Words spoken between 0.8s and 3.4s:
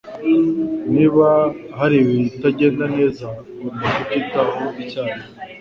Niba hari ibitagenda neza,